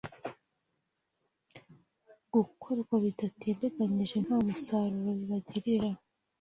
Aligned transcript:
gukorwa 2.33 2.93
bidatindiganije 3.03 4.17
ntamusaruro 4.25 5.09
bibagirira 5.17 5.89